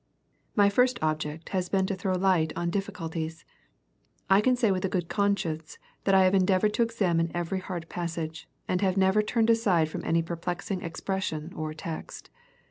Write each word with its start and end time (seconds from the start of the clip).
iv 0.01 0.55
PBEFACE. 0.55 0.57
1. 0.57 0.65
My 0.65 0.69
first 0.71 0.99
object 1.03 1.49
has 1.49 1.69
been 1.69 1.85
to 1.85 1.93
throw 1.93 2.13
light 2.15 2.51
on 2.55 2.71
difficul 2.71 3.11
ties. 3.11 3.45
I 4.31 4.41
can 4.41 4.55
say 4.55 4.71
with 4.71 4.83
a 4.83 4.89
good 4.89 5.09
conscience 5.09 5.77
that 6.05 6.15
I 6.15 6.23
have 6.23 6.33
en 6.33 6.47
deavored 6.47 6.73
to 6.73 6.81
examine 6.81 7.29
every 7.35 7.59
hard 7.59 7.87
passage, 7.87 8.49
and 8.67 8.81
have 8.81 8.97
never 8.97 9.21
turned 9.21 9.51
aside 9.51 9.89
from 9.89 10.03
any 10.03 10.23
perplexing 10.23 10.81
expression 10.81 11.53
or 11.55 11.75
text. 11.75 12.31